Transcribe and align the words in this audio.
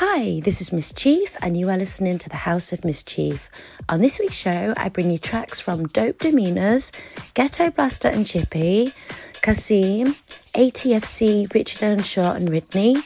Hi, 0.00 0.38
this 0.44 0.60
is 0.60 0.72
Miss 0.72 0.92
Chief, 0.92 1.36
and 1.42 1.56
you 1.56 1.70
are 1.70 1.76
listening 1.76 2.18
to 2.20 2.28
the 2.28 2.36
House 2.36 2.72
of 2.72 2.84
Miss 2.84 3.02
Chief. 3.02 3.50
On 3.88 4.00
this 4.00 4.20
week's 4.20 4.36
show, 4.36 4.72
I 4.76 4.90
bring 4.90 5.10
you 5.10 5.18
tracks 5.18 5.58
from 5.58 5.88
Dope 5.88 6.18
Demeanors, 6.18 6.92
Ghetto 7.34 7.68
Blaster 7.70 8.06
and 8.06 8.24
Chippy, 8.24 8.92
Kasim, 9.42 10.14
ATFC, 10.54 11.52
Richard 11.52 11.82
Earnshaw 11.82 12.34
and 12.34 12.48
Ridney, 12.48 13.02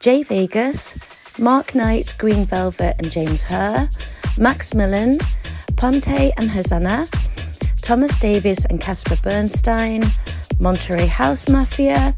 Jay 0.00 0.22
Vegas, 0.22 0.94
Mark 1.38 1.74
Knight, 1.74 2.14
Green 2.18 2.44
Velvet 2.44 2.96
and 2.98 3.10
James 3.10 3.42
Hurr, 3.42 3.88
Max 4.36 4.74
Millen, 4.74 5.16
Ponte 5.78 6.34
and 6.36 6.50
Hosanna, 6.50 7.06
Thomas 7.80 8.14
Davis 8.20 8.66
and 8.66 8.82
Casper 8.82 9.16
Bernstein, 9.22 10.04
Monterey 10.60 11.06
House 11.06 11.48
Mafia, 11.48 12.14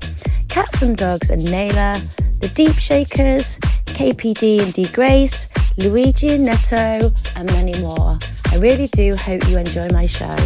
Cats 0.49 0.83
and 0.83 0.97
Dogs 0.97 1.31
and 1.31 1.45
Naylor, 1.45 1.95
The 2.41 2.51
Deep 2.57 2.75
Shakers, 2.75 3.61
KPD 3.97 4.63
and 4.63 4.75
D 4.75 4.87
Grace, 4.93 5.49
Luigi 5.79 6.35
and 6.35 6.45
Netto, 6.45 7.11
and 7.35 7.47
many 7.47 7.73
more. 7.81 8.19
I 8.53 8.57
really 8.57 8.89
do 8.89 9.17
hope 9.17 9.49
you 9.49 9.57
enjoy 9.57 9.89
my 9.89 10.05
show. 10.05 10.37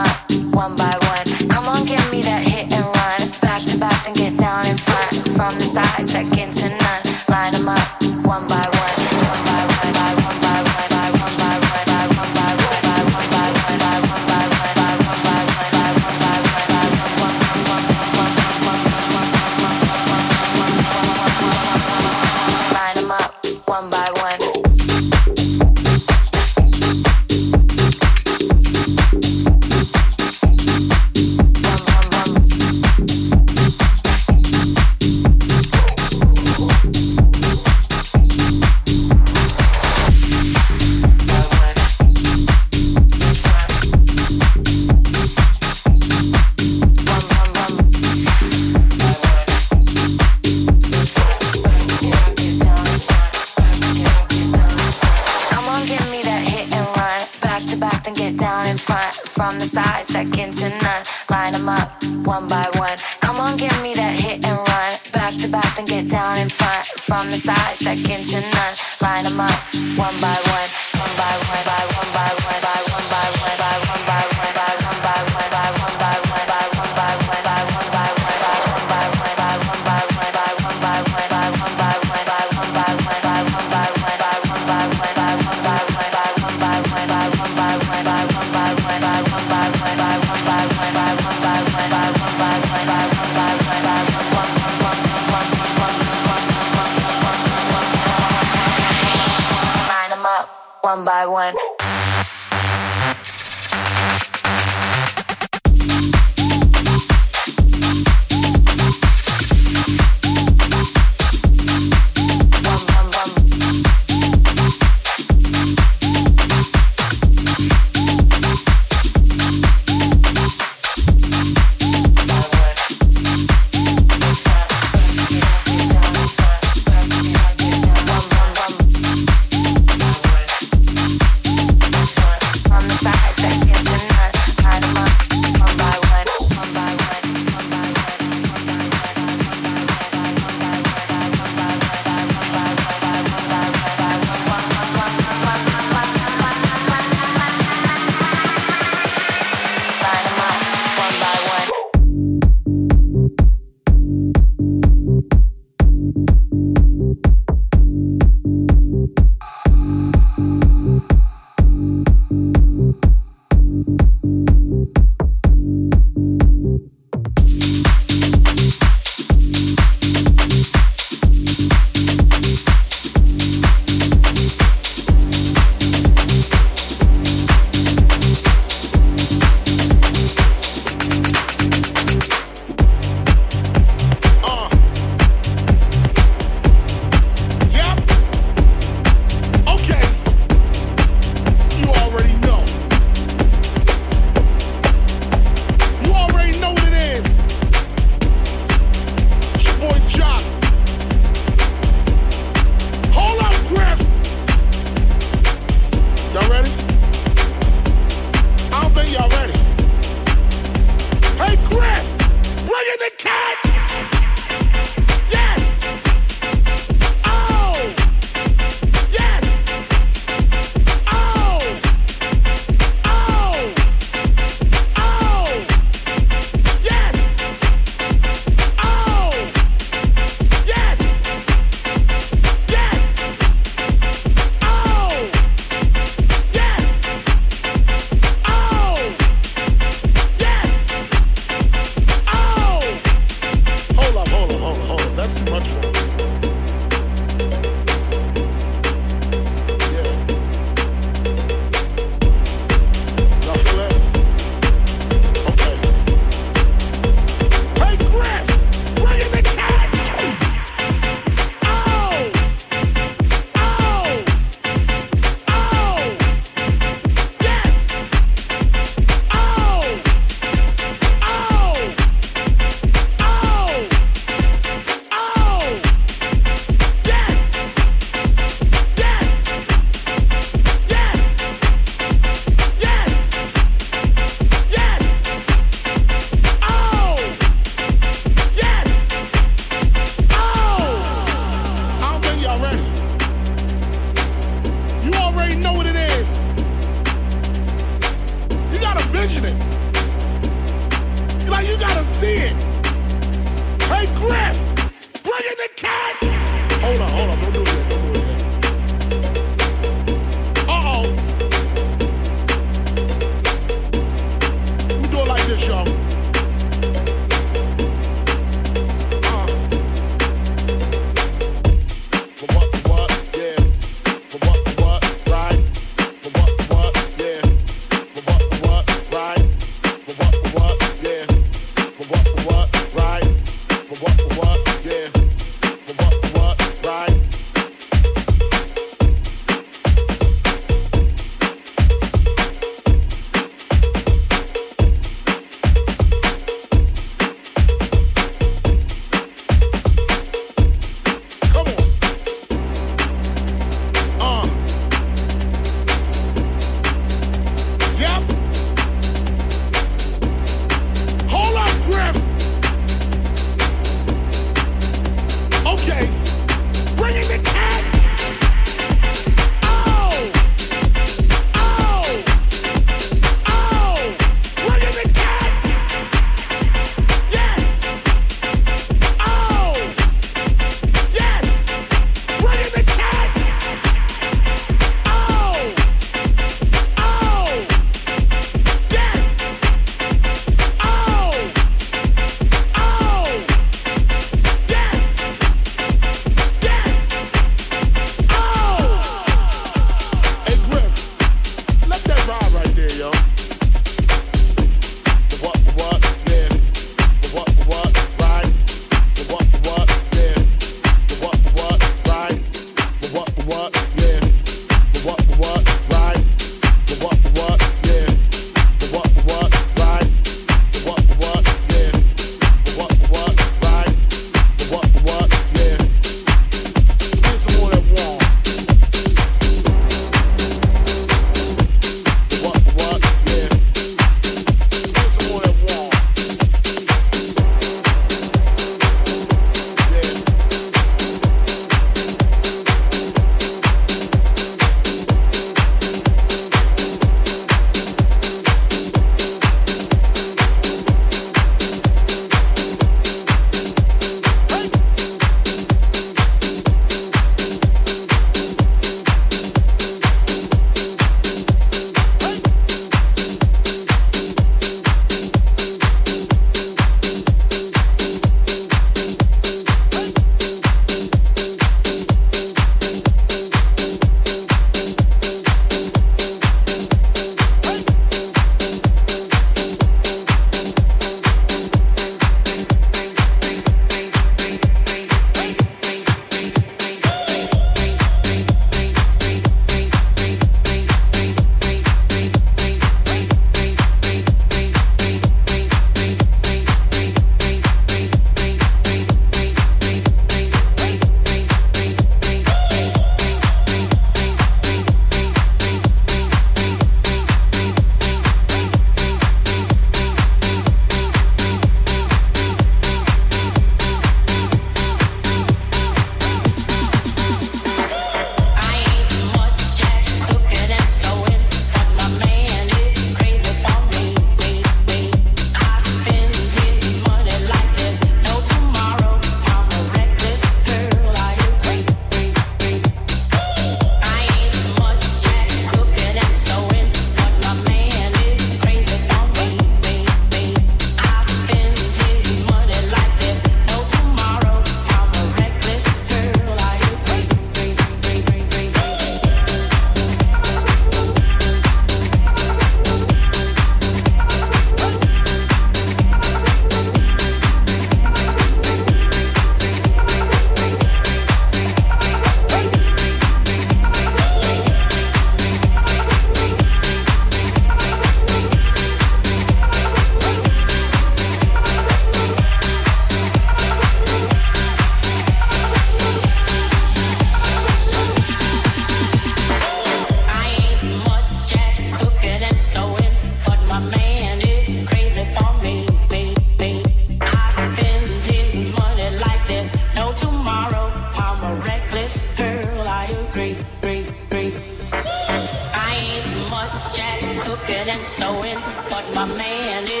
sewing, 598.11 598.59
but 598.89 599.05
my 599.15 599.25
man 599.37 599.87
is. 599.87 600.00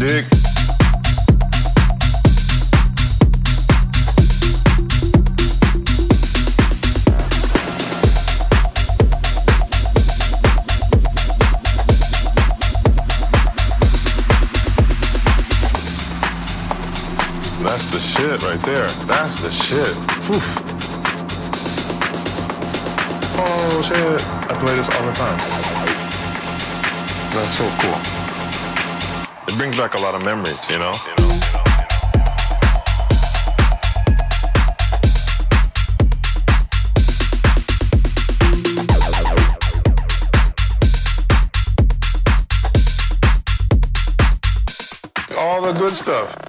Time 0.00 0.08
to 0.08 0.14
dig. 0.14 0.24
shit 18.00 18.42
right 18.42 18.60
there. 18.62 18.86
That's 19.06 19.40
the 19.40 19.50
shit. 19.50 19.96
Oof. 20.30 20.46
Oh 23.38 23.82
shit. 23.82 24.20
I 24.48 24.54
play 24.54 24.76
this 24.76 24.88
all 24.88 25.04
the 25.06 25.12
time. 25.12 25.38
That's 27.32 27.56
so 27.56 27.68
cool. 27.80 28.19
Brings 29.60 29.76
back 29.76 29.92
a 29.92 30.00
lot 30.00 30.14
of 30.14 30.24
memories? 30.24 30.58
You 30.70 30.78
know? 30.78 30.92
all 45.36 45.60
the 45.60 45.74
good 45.78 45.92
stuff. 45.92 46.39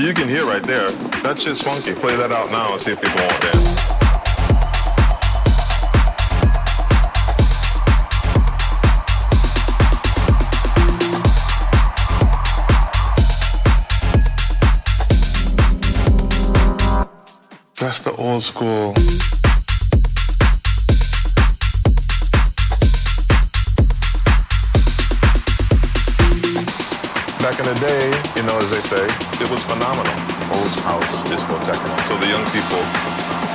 So 0.00 0.06
you 0.06 0.14
can 0.14 0.30
hear 0.30 0.46
right 0.46 0.62
there, 0.62 0.90
that 1.22 1.38
shit's 1.38 1.60
funky. 1.60 1.92
Play 1.92 2.16
that 2.16 2.32
out 2.32 2.50
now 2.50 2.72
and 2.72 2.80
see 2.80 2.92
if 2.92 3.02
people 3.02 3.20
won't 3.20 3.42
dance. 3.42 3.80
That's 17.78 18.00
the 18.00 18.14
old 18.16 18.42
school. 18.42 19.39
In 27.60 27.66
the 27.66 27.80
day, 27.80 28.06
you 28.36 28.42
know, 28.46 28.56
as 28.56 28.70
they 28.70 28.80
say, 28.80 29.04
it 29.44 29.50
was 29.50 29.62
phenomenal. 29.64 30.12
Old 30.56 30.72
house, 30.80 31.28
disco 31.28 31.58
techno. 31.60 31.94
So 32.08 32.16
the 32.16 32.28
young 32.28 32.44
people, 32.46 32.80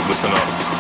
listen 0.08 0.32
up. 0.32 0.75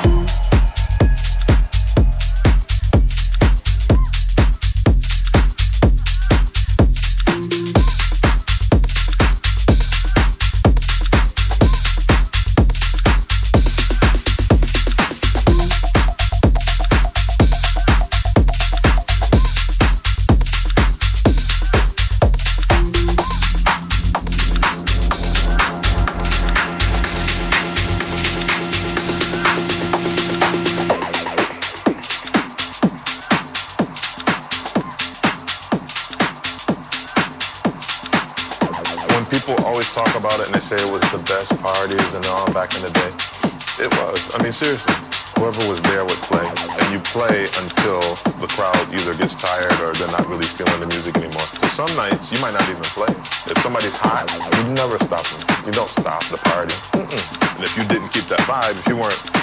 Vibe, 58.65 58.79
if 58.79 58.87
you 58.87 58.95
weren't, 58.97 59.34